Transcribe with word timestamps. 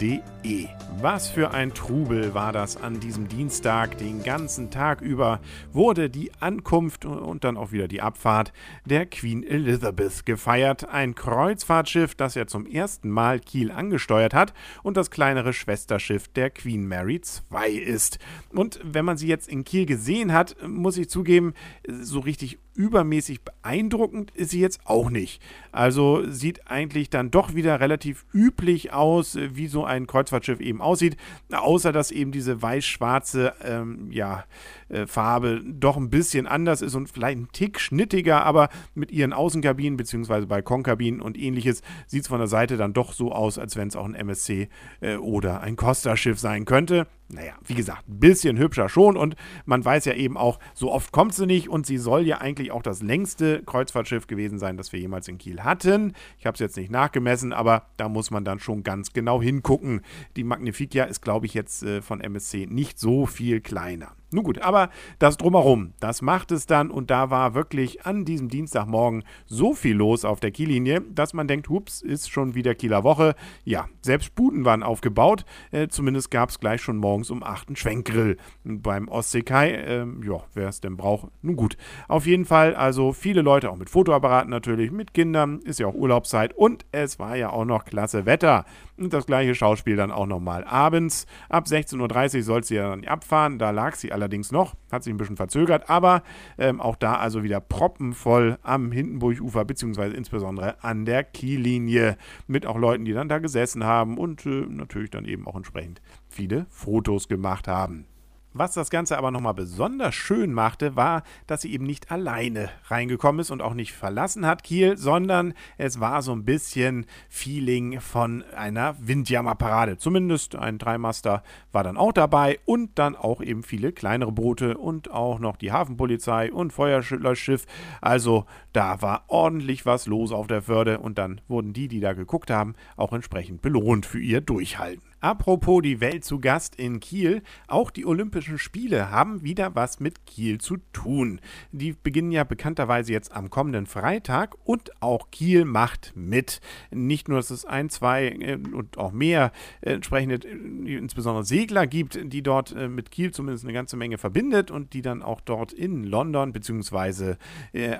www.ftf.de. 0.00 0.68
Was 1.00 1.30
für 1.30 1.52
ein 1.52 1.72
Trubel 1.72 2.34
war 2.34 2.52
das 2.52 2.76
an 2.76 3.00
diesem 3.00 3.28
Dienstag. 3.28 3.96
Den 3.98 4.22
ganzen 4.22 4.70
Tag 4.70 5.00
über 5.00 5.40
wurde 5.72 6.10
die 6.10 6.30
Ankunft 6.40 7.04
und 7.04 7.44
dann 7.44 7.56
auch 7.56 7.72
wieder 7.72 7.88
die 7.88 8.02
Abfahrt 8.02 8.52
der 8.84 9.06
Queen 9.06 9.42
Elizabeth 9.42 10.26
gefeiert. 10.26 10.88
Ein 10.88 11.14
Kreuzfahrtschiff, 11.14 12.14
das 12.14 12.34
ja 12.34 12.46
zum 12.46 12.66
ersten 12.66 13.08
Mal 13.08 13.40
Kiel 13.40 13.70
angesteuert 13.70 14.34
hat 14.34 14.52
und 14.82 14.96
das 14.96 15.10
kleinere 15.10 15.52
Schwesterschiff 15.52 16.28
der 16.28 16.50
Queen 16.50 16.86
Mary 16.86 17.20
II 17.54 17.78
ist. 17.78 18.18
Und 18.50 18.80
wenn 18.82 19.04
man 19.04 19.16
sie 19.16 19.28
jetzt 19.28 19.48
in 19.48 19.64
Kiel 19.64 19.86
gesehen 19.86 20.32
hat, 20.32 20.56
muss 20.66 20.98
ich 20.98 21.08
zugeben, 21.08 21.54
so 21.86 22.20
richtig 22.20 22.58
übermäßig 22.74 23.42
beeindruckend 23.42 24.30
ist 24.32 24.50
sie 24.50 24.60
jetzt 24.60 24.80
auch 24.84 25.10
nicht. 25.10 25.42
Also 25.72 26.28
sieht 26.28 26.68
eigentlich 26.70 27.10
dann 27.10 27.30
doch 27.30 27.54
wieder 27.54 27.80
relativ 27.80 28.24
üblich 28.32 28.92
aus, 28.92 29.36
wie 29.36 29.66
so 29.66 29.84
ein 29.84 30.06
Kreuzfahrtschiff 30.06 30.60
eben 30.60 30.80
aussieht, 30.80 31.16
außer 31.50 31.92
dass 31.92 32.10
eben 32.10 32.32
diese 32.32 32.62
weiß-schwarze 32.62 33.54
ähm, 33.62 34.10
ja, 34.10 34.44
äh, 34.88 35.06
Farbe 35.06 35.62
doch 35.64 35.96
ein 35.96 36.10
bisschen 36.10 36.46
anders 36.46 36.82
ist 36.82 36.94
und 36.94 37.08
vielleicht 37.08 37.38
ein 37.38 37.48
Tick 37.52 37.80
schnittiger, 37.80 38.44
aber 38.44 38.68
mit 38.94 39.10
ihren 39.10 39.32
Außenkabinen 39.32 39.96
bzw. 39.96 40.46
Balkonkabinen 40.46 41.20
und 41.20 41.38
ähnliches 41.38 41.82
sieht 42.06 42.22
es 42.22 42.28
von 42.28 42.38
der 42.38 42.48
Seite 42.48 42.76
dann 42.76 42.92
doch 42.92 43.12
so 43.12 43.32
aus, 43.32 43.58
als 43.58 43.76
wenn 43.76 43.88
es 43.88 43.96
auch 43.96 44.04
ein 44.04 44.14
MSC 44.14 44.68
äh, 45.00 45.16
oder 45.16 45.60
ein 45.60 45.76
Costa-Schiff 45.76 46.38
sein 46.38 46.64
könnte. 46.64 47.06
Naja, 47.32 47.52
wie 47.64 47.74
gesagt, 47.74 48.08
ein 48.08 48.18
bisschen 48.18 48.58
hübscher 48.58 48.88
schon 48.88 49.16
und 49.16 49.36
man 49.64 49.84
weiß 49.84 50.04
ja 50.06 50.14
eben 50.14 50.36
auch, 50.36 50.58
so 50.74 50.90
oft 50.90 51.12
kommt 51.12 51.34
sie 51.34 51.46
nicht 51.46 51.68
und 51.68 51.86
sie 51.86 51.98
soll 51.98 52.26
ja 52.26 52.38
eigentlich 52.38 52.72
auch 52.72 52.82
das 52.82 53.02
längste 53.02 53.62
Kreuzfahrtschiff 53.62 54.26
gewesen 54.26 54.58
sein, 54.58 54.76
das 54.76 54.92
wir 54.92 54.98
jemals 54.98 55.28
in 55.28 55.38
Kiel 55.38 55.62
hatten. 55.62 56.14
Ich 56.38 56.46
habe 56.46 56.54
es 56.54 56.60
jetzt 56.60 56.76
nicht 56.76 56.90
nachgemessen, 56.90 57.52
aber 57.52 57.86
da 57.96 58.08
muss 58.08 58.30
man 58.30 58.44
dann 58.44 58.58
schon 58.58 58.82
ganz 58.82 59.12
genau 59.12 59.40
hingucken. 59.40 60.00
Die 60.36 60.44
Magnificia 60.44 61.04
ist, 61.04 61.22
glaube 61.22 61.46
ich, 61.46 61.54
jetzt 61.54 61.84
äh, 61.84 62.02
von 62.02 62.20
MSC 62.20 62.66
nicht 62.66 62.98
so 62.98 63.26
viel 63.26 63.60
kleiner. 63.60 64.16
Nun 64.32 64.44
gut, 64.44 64.60
aber 64.62 64.90
das 65.18 65.36
drumherum, 65.36 65.92
das 65.98 66.22
macht 66.22 66.52
es 66.52 66.66
dann 66.66 66.90
und 66.90 67.10
da 67.10 67.30
war 67.30 67.54
wirklich 67.54 68.06
an 68.06 68.24
diesem 68.24 68.48
Dienstagmorgen 68.48 69.24
so 69.46 69.74
viel 69.74 69.96
los 69.96 70.24
auf 70.24 70.38
der 70.38 70.52
Kiellinie, 70.52 71.00
dass 71.00 71.34
man 71.34 71.48
denkt, 71.48 71.68
hups, 71.68 72.00
ist 72.00 72.30
schon 72.30 72.54
wieder 72.54 72.76
Kieler 72.76 73.02
Woche. 73.02 73.34
Ja, 73.64 73.88
selbst 74.02 74.36
Buden 74.36 74.64
waren 74.64 74.84
aufgebaut, 74.84 75.44
äh, 75.72 75.88
zumindest 75.88 76.30
gab 76.30 76.50
es 76.50 76.60
gleich 76.60 76.80
schon 76.80 76.98
morgens 76.98 77.30
um 77.30 77.42
8 77.42 77.68
einen 77.68 77.76
Schwenkgrill 77.76 78.36
beim 78.62 79.08
Ostseekai. 79.08 79.70
Äh, 79.72 80.06
ja, 80.24 80.44
wer 80.54 80.68
es 80.68 80.80
denn 80.80 80.96
braucht, 80.96 81.28
nun 81.42 81.56
gut. 81.56 81.76
Auf 82.06 82.26
jeden 82.26 82.44
Fall 82.44 82.76
also 82.76 83.12
viele 83.12 83.42
Leute, 83.42 83.70
auch 83.70 83.76
mit 83.76 83.90
Fotoapparaten 83.90 84.50
natürlich, 84.50 84.92
mit 84.92 85.12
Kindern, 85.12 85.58
ist 85.60 85.80
ja 85.80 85.86
auch 85.88 85.94
Urlaubszeit 85.94 86.52
und 86.54 86.86
es 86.92 87.18
war 87.18 87.36
ja 87.36 87.50
auch 87.50 87.64
noch 87.64 87.84
klasse 87.84 88.26
Wetter. 88.26 88.64
Und 89.00 89.14
das 89.14 89.24
gleiche 89.24 89.54
Schauspiel 89.54 89.96
dann 89.96 90.10
auch 90.10 90.26
nochmal 90.26 90.62
abends. 90.62 91.26
Ab 91.48 91.64
16.30 91.64 92.36
Uhr 92.36 92.42
soll 92.42 92.64
sie 92.64 92.74
ja 92.74 92.90
dann 92.90 93.02
abfahren, 93.06 93.58
da 93.58 93.70
lag 93.70 93.94
sie 93.94 94.12
allerdings 94.12 94.52
noch, 94.52 94.74
hat 94.92 95.04
sich 95.04 95.14
ein 95.14 95.16
bisschen 95.16 95.38
verzögert, 95.38 95.88
aber 95.88 96.22
ähm, 96.58 96.82
auch 96.82 96.96
da 96.96 97.14
also 97.14 97.42
wieder 97.42 97.60
proppenvoll 97.60 98.58
am 98.62 98.92
Hindenburgufer, 98.92 99.64
beziehungsweise 99.64 100.14
insbesondere 100.14 100.84
an 100.84 101.06
der 101.06 101.24
Kiellinie, 101.24 102.18
mit 102.46 102.66
auch 102.66 102.76
Leuten, 102.76 103.06
die 103.06 103.14
dann 103.14 103.30
da 103.30 103.38
gesessen 103.38 103.84
haben 103.84 104.18
und 104.18 104.44
äh, 104.44 104.66
natürlich 104.68 105.08
dann 105.08 105.24
eben 105.24 105.46
auch 105.46 105.56
entsprechend 105.56 106.02
viele 106.28 106.66
Fotos 106.68 107.26
gemacht 107.26 107.68
haben. 107.68 108.09
Was 108.52 108.74
das 108.74 108.90
Ganze 108.90 109.16
aber 109.16 109.30
nochmal 109.30 109.54
besonders 109.54 110.12
schön 110.12 110.52
machte, 110.52 110.96
war, 110.96 111.22
dass 111.46 111.62
sie 111.62 111.72
eben 111.72 111.86
nicht 111.86 112.10
alleine 112.10 112.68
reingekommen 112.88 113.40
ist 113.40 113.52
und 113.52 113.62
auch 113.62 113.74
nicht 113.74 113.92
verlassen 113.92 114.44
hat 114.44 114.64
Kiel, 114.64 114.96
sondern 114.96 115.54
es 115.78 116.00
war 116.00 116.20
so 116.22 116.32
ein 116.32 116.44
bisschen 116.44 117.06
Feeling 117.28 118.00
von 118.00 118.42
einer 118.56 118.96
Windjammerparade. 118.98 119.98
Zumindest 119.98 120.56
ein 120.56 120.78
Dreimaster 120.78 121.44
war 121.70 121.84
dann 121.84 121.96
auch 121.96 122.12
dabei 122.12 122.58
und 122.64 122.98
dann 122.98 123.14
auch 123.14 123.40
eben 123.40 123.62
viele 123.62 123.92
kleinere 123.92 124.32
Boote 124.32 124.76
und 124.76 125.12
auch 125.12 125.38
noch 125.38 125.56
die 125.56 125.70
Hafenpolizei 125.70 126.52
und 126.52 126.72
Feuerlöschschiff. 126.72 127.66
Also 128.00 128.46
da 128.72 129.00
war 129.00 129.22
ordentlich 129.28 129.86
was 129.86 130.06
los 130.06 130.32
auf 130.32 130.48
der 130.48 130.62
Förde 130.62 130.98
und 130.98 131.18
dann 131.18 131.40
wurden 131.46 131.72
die, 131.72 131.86
die 131.86 132.00
da 132.00 132.14
geguckt 132.14 132.50
haben, 132.50 132.74
auch 132.96 133.12
entsprechend 133.12 133.62
belohnt 133.62 134.06
für 134.06 134.18
ihr 134.18 134.40
Durchhalten. 134.40 135.09
Apropos 135.20 135.82
die 135.82 136.00
Welt 136.00 136.24
zu 136.24 136.40
Gast 136.40 136.76
in 136.76 136.98
Kiel, 136.98 137.42
auch 137.66 137.90
die 137.90 138.06
Olympischen 138.06 138.58
Spiele 138.58 139.10
haben 139.10 139.42
wieder 139.42 139.74
was 139.74 140.00
mit 140.00 140.24
Kiel 140.24 140.58
zu 140.58 140.78
tun. 140.94 141.40
Die 141.72 141.92
beginnen 141.92 142.32
ja 142.32 142.44
bekannterweise 142.44 143.12
jetzt 143.12 143.32
am 143.32 143.50
kommenden 143.50 143.84
Freitag 143.84 144.56
und 144.64 145.02
auch 145.02 145.30
Kiel 145.30 145.66
macht 145.66 146.12
mit. 146.14 146.62
Nicht 146.90 147.28
nur, 147.28 147.36
dass 147.36 147.50
es 147.50 147.66
ein, 147.66 147.90
zwei 147.90 148.28
äh, 148.28 148.54
und 148.72 148.96
auch 148.96 149.12
mehr 149.12 149.52
äh, 149.82 149.92
entsprechende, 149.92 150.36
äh, 150.36 150.96
insbesondere 150.96 151.44
Segler 151.44 151.86
gibt, 151.86 152.18
die 152.22 152.42
dort 152.42 152.74
mit 152.88 153.10
Kiel 153.10 153.30
zumindest 153.32 153.64
eine 153.64 153.74
ganze 153.74 153.98
Menge 153.98 154.16
verbindet 154.16 154.70
und 154.70 154.94
die 154.94 155.02
dann 155.02 155.22
auch 155.22 155.42
dort 155.42 155.72
in 155.72 156.04
London 156.04 156.52
bzw. 156.52 157.34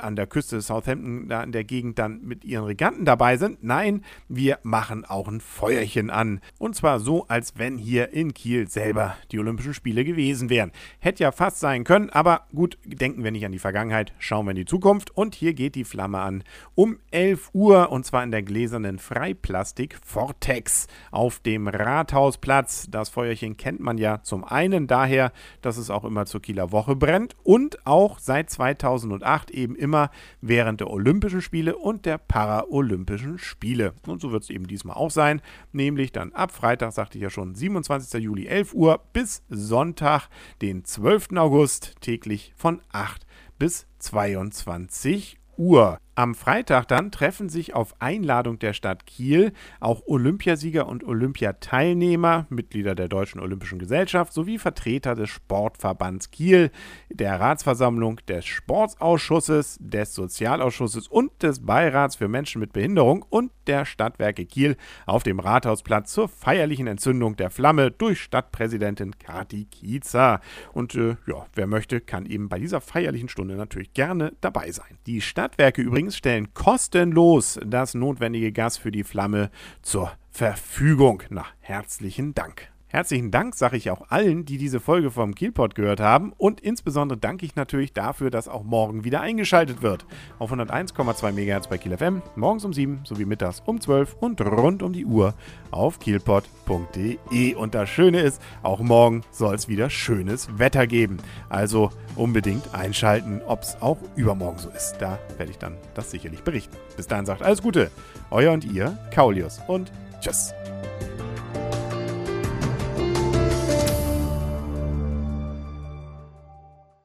an 0.00 0.16
der 0.16 0.26
Küste 0.26 0.60
Southampton, 0.62 1.28
da 1.28 1.42
in 1.42 1.52
der 1.52 1.64
Gegend 1.64 1.98
dann 1.98 2.22
mit 2.22 2.44
ihren 2.44 2.64
Reganten 2.64 3.04
dabei 3.04 3.36
sind. 3.36 3.62
Nein, 3.62 4.04
wir 4.28 4.58
machen 4.62 5.04
auch 5.04 5.28
ein 5.28 5.40
Feuerchen 5.40 6.08
an. 6.08 6.40
Und 6.58 6.76
zwar 6.76 7.00
so 7.00 7.09
so, 7.10 7.24
als 7.26 7.58
wenn 7.58 7.76
hier 7.76 8.12
in 8.12 8.34
Kiel 8.34 8.68
selber 8.68 9.16
die 9.32 9.40
Olympischen 9.40 9.74
Spiele 9.74 10.04
gewesen 10.04 10.48
wären. 10.48 10.70
Hätte 11.00 11.24
ja 11.24 11.32
fast 11.32 11.58
sein 11.58 11.82
können, 11.82 12.08
aber 12.08 12.46
gut, 12.54 12.78
denken 12.84 13.24
wir 13.24 13.32
nicht 13.32 13.44
an 13.44 13.50
die 13.50 13.58
Vergangenheit, 13.58 14.12
schauen 14.20 14.46
wir 14.46 14.52
in 14.52 14.58
die 14.58 14.64
Zukunft. 14.64 15.10
Und 15.16 15.34
hier 15.34 15.52
geht 15.52 15.74
die 15.74 15.82
Flamme 15.82 16.20
an 16.20 16.44
um 16.76 17.00
11 17.10 17.50
Uhr 17.52 17.90
und 17.90 18.06
zwar 18.06 18.22
in 18.22 18.30
der 18.30 18.44
gläsernen 18.44 19.00
Freiplastik 19.00 19.98
Vortex 20.04 20.86
auf 21.10 21.40
dem 21.40 21.66
Rathausplatz. 21.66 22.86
Das 22.88 23.08
Feuerchen 23.08 23.56
kennt 23.56 23.80
man 23.80 23.98
ja 23.98 24.22
zum 24.22 24.44
einen 24.44 24.86
daher, 24.86 25.32
dass 25.62 25.78
es 25.78 25.90
auch 25.90 26.04
immer 26.04 26.26
zur 26.26 26.40
Kieler 26.40 26.70
Woche 26.70 26.94
brennt 26.94 27.34
und 27.42 27.88
auch 27.88 28.20
seit 28.20 28.50
2008 28.50 29.50
eben 29.50 29.74
immer 29.74 30.12
während 30.42 30.78
der 30.78 30.90
Olympischen 30.90 31.42
Spiele 31.42 31.74
und 31.74 32.06
der 32.06 32.18
Paralympischen 32.18 33.40
Spiele. 33.40 33.94
Und 34.06 34.20
so 34.20 34.30
wird 34.30 34.44
es 34.44 34.50
eben 34.50 34.68
diesmal 34.68 34.94
auch 34.94 35.10
sein, 35.10 35.42
nämlich 35.72 36.12
dann 36.12 36.32
ab 36.34 36.52
Freitag 36.52 36.99
sagte 37.00 37.16
ich 37.16 37.22
ja 37.22 37.30
schon, 37.30 37.54
27. 37.54 38.22
Juli 38.22 38.46
11 38.46 38.74
Uhr 38.74 39.00
bis 39.14 39.42
Sonntag, 39.48 40.28
den 40.60 40.84
12. 40.84 41.28
August, 41.36 41.94
täglich 42.02 42.52
von 42.58 42.82
8 42.92 43.26
bis 43.58 43.86
22 44.00 45.38
Uhr. 45.56 45.96
Am 46.16 46.34
Freitag 46.34 46.88
dann 46.88 47.12
treffen 47.12 47.48
sich 47.48 47.74
auf 47.74 47.94
Einladung 48.00 48.58
der 48.58 48.72
Stadt 48.72 49.06
Kiel 49.06 49.52
auch 49.78 50.02
Olympiasieger 50.06 50.88
und 50.88 51.04
Olympiateilnehmer, 51.04 52.46
Mitglieder 52.50 52.96
der 52.96 53.08
Deutschen 53.08 53.40
Olympischen 53.40 53.78
Gesellschaft 53.78 54.32
sowie 54.32 54.58
Vertreter 54.58 55.14
des 55.14 55.30
Sportverbands 55.30 56.30
Kiel, 56.32 56.72
der 57.08 57.38
Ratsversammlung 57.38 58.16
des 58.26 58.44
Sportsausschusses, 58.44 59.78
des 59.80 60.12
Sozialausschusses 60.14 61.06
und 61.06 61.42
des 61.42 61.64
Beirats 61.64 62.16
für 62.16 62.28
Menschen 62.28 62.60
mit 62.60 62.72
Behinderung 62.72 63.24
und 63.30 63.52
der 63.68 63.84
Stadtwerke 63.84 64.44
Kiel 64.46 64.76
auf 65.06 65.22
dem 65.22 65.38
Rathausplatz 65.38 66.12
zur 66.12 66.28
feierlichen 66.28 66.88
Entzündung 66.88 67.36
der 67.36 67.50
Flamme 67.50 67.92
durch 67.92 68.20
Stadtpräsidentin 68.20 69.16
Kati 69.18 69.66
Kiezer. 69.66 70.40
Und 70.72 70.96
äh, 70.96 71.16
ja, 71.26 71.46
wer 71.54 71.68
möchte, 71.68 72.00
kann 72.00 72.26
eben 72.26 72.48
bei 72.48 72.58
dieser 72.58 72.80
feierlichen 72.80 73.28
Stunde 73.28 73.54
natürlich 73.54 73.94
gerne 73.94 74.32
dabei 74.40 74.72
sein. 74.72 74.98
Die 75.06 75.20
Stadtwerke 75.20 75.80
übrigens 75.80 75.99
übrigens 76.00 76.16
stellen 76.16 76.54
kostenlos 76.54 77.60
das 77.62 77.92
notwendige 77.92 78.52
Gas 78.52 78.78
für 78.78 78.90
die 78.90 79.04
Flamme 79.04 79.50
zur 79.82 80.10
Verfügung. 80.30 81.22
Na, 81.28 81.44
herzlichen 81.60 82.32
Dank. 82.32 82.69
Herzlichen 82.92 83.30
Dank 83.30 83.54
sage 83.54 83.76
ich 83.76 83.88
auch 83.92 84.10
allen, 84.10 84.44
die 84.44 84.58
diese 84.58 84.80
Folge 84.80 85.12
vom 85.12 85.36
Kielpot 85.36 85.76
gehört 85.76 86.00
haben 86.00 86.32
und 86.36 86.60
insbesondere 86.60 87.16
danke 87.16 87.46
ich 87.46 87.54
natürlich 87.54 87.92
dafür, 87.92 88.30
dass 88.30 88.48
auch 88.48 88.64
morgen 88.64 89.04
wieder 89.04 89.20
eingeschaltet 89.20 89.80
wird. 89.80 90.06
Auf 90.40 90.52
101,2 90.52 91.30
MHz 91.30 91.68
bei 91.68 91.78
Kiel 91.78 91.96
FM, 91.96 92.20
morgens 92.34 92.64
um 92.64 92.72
7 92.72 93.02
sowie 93.04 93.26
mittags 93.26 93.62
um 93.64 93.80
12 93.80 94.16
und 94.18 94.40
rund 94.40 94.82
um 94.82 94.92
die 94.92 95.06
Uhr 95.06 95.34
auf 95.70 96.00
kielpot.de. 96.00 97.54
Und 97.54 97.76
das 97.76 97.88
Schöne 97.88 98.22
ist, 98.22 98.42
auch 98.64 98.80
morgen 98.80 99.22
soll 99.30 99.54
es 99.54 99.68
wieder 99.68 99.88
schönes 99.88 100.58
Wetter 100.58 100.88
geben. 100.88 101.18
Also 101.48 101.90
unbedingt 102.16 102.74
einschalten, 102.74 103.40
ob 103.46 103.62
es 103.62 103.80
auch 103.80 103.98
übermorgen 104.16 104.58
so 104.58 104.68
ist. 104.68 104.96
Da 104.98 105.20
werde 105.36 105.52
ich 105.52 105.58
dann 105.58 105.76
das 105.94 106.10
sicherlich 106.10 106.42
berichten. 106.42 106.76
Bis 106.96 107.06
dahin 107.06 107.24
sagt 107.24 107.42
alles 107.42 107.62
Gute, 107.62 107.92
euer 108.32 108.52
und 108.52 108.64
ihr, 108.64 108.98
Kaulius 109.14 109.60
und 109.68 109.92
tschüss. 110.20 110.52